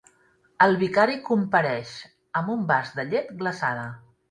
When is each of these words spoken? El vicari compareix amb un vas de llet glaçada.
El 0.65 0.71
vicari 0.83 1.17
compareix 1.27 1.93
amb 2.41 2.51
un 2.57 2.65
vas 2.73 2.93
de 2.99 3.09
llet 3.15 3.33
glaçada. 3.45 3.89